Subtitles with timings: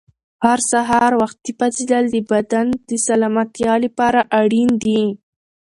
[0.45, 5.03] هر سهار وختي پاڅېدل د بدن د سلامتیا لپاره اړین دي.